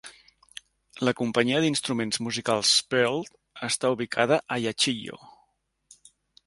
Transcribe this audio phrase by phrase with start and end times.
[1.07, 3.23] La companyia d'instruments musicals Pearl
[3.71, 5.25] està ubicada a Yachiyo.